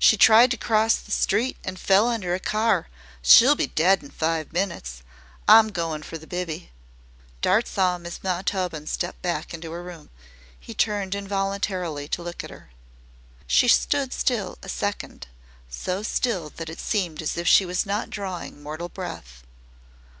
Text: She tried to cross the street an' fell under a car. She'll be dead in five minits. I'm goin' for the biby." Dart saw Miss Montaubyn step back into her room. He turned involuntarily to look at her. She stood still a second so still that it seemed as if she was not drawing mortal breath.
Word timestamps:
She 0.00 0.16
tried 0.16 0.50
to 0.50 0.56
cross 0.56 0.96
the 0.96 1.12
street 1.12 1.56
an' 1.62 1.76
fell 1.76 2.08
under 2.08 2.34
a 2.34 2.40
car. 2.40 2.88
She'll 3.22 3.54
be 3.54 3.68
dead 3.68 4.02
in 4.02 4.10
five 4.10 4.52
minits. 4.52 5.04
I'm 5.46 5.68
goin' 5.68 6.02
for 6.02 6.18
the 6.18 6.26
biby." 6.26 6.70
Dart 7.42 7.68
saw 7.68 7.96
Miss 7.96 8.24
Montaubyn 8.24 8.88
step 8.88 9.22
back 9.22 9.54
into 9.54 9.70
her 9.70 9.84
room. 9.84 10.10
He 10.58 10.74
turned 10.74 11.14
involuntarily 11.14 12.08
to 12.08 12.22
look 12.24 12.42
at 12.42 12.50
her. 12.50 12.72
She 13.46 13.68
stood 13.68 14.12
still 14.12 14.58
a 14.64 14.68
second 14.68 15.28
so 15.68 16.02
still 16.02 16.50
that 16.56 16.68
it 16.68 16.80
seemed 16.80 17.22
as 17.22 17.36
if 17.36 17.46
she 17.46 17.64
was 17.64 17.86
not 17.86 18.10
drawing 18.10 18.60
mortal 18.60 18.88
breath. 18.88 19.44